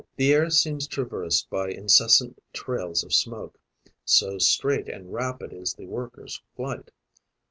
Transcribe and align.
The 0.15 0.33
air 0.33 0.49
seems 0.49 0.87
traversed 0.87 1.47
by 1.51 1.69
incessant 1.69 2.41
trails 2.53 3.03
of 3.03 3.13
smoke, 3.13 3.59
so 4.03 4.39
straight 4.39 4.89
and 4.89 5.13
rapid 5.13 5.53
is 5.53 5.75
the 5.75 5.85
worker's 5.85 6.41
flight. 6.55 6.89